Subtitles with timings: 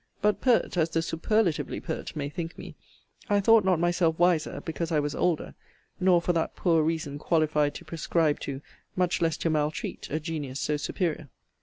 [0.19, 2.73] But pert as the superlatively pert may think me,
[3.29, 5.53] I thought not myself wiser, because I was older;
[5.99, 8.61] nor for that poor reason qualified to prescribe to,
[8.95, 11.29] much less to maltreat, a genius so superior.